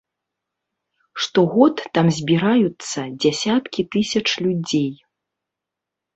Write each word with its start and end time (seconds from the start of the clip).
Штогод 1.25 1.75
там 1.97 2.05
збіраюцца 2.17 2.99
дзясяткі 3.21 3.81
тысяч 3.99 4.27
людзей. 4.49 4.91